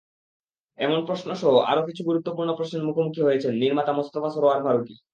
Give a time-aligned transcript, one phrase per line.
[0.79, 4.95] এমন প্রশ্নসহ আরও কিছু গুরুত্বপূর্ণ প্রশ্নের মুখোমুখি হয়েছেন নির্মাতা মোস্তফা সরয়ার ফারুকী।